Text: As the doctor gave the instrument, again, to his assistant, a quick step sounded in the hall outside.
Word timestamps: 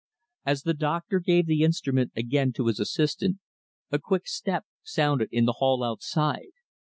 As 0.47 0.63
the 0.63 0.73
doctor 0.73 1.19
gave 1.19 1.45
the 1.45 1.61
instrument, 1.61 2.11
again, 2.15 2.53
to 2.53 2.65
his 2.65 2.79
assistant, 2.79 3.37
a 3.91 3.99
quick 3.99 4.25
step 4.27 4.65
sounded 4.81 5.29
in 5.31 5.45
the 5.45 5.57
hall 5.59 5.83
outside. 5.83 6.53